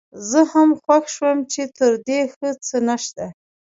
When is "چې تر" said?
1.51-1.91